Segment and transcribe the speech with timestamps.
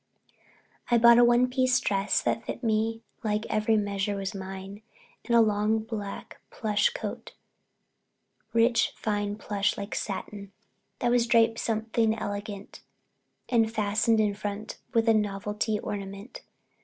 [0.89, 4.81] I bought a one piece silk dress that fitted me like every measure was mine
[5.25, 7.33] and a long black plush coat,
[8.51, 10.53] rich fine plush like satin,
[10.97, 12.81] that was draped something elegant
[13.47, 16.41] and fastened in front with a novelty ornament.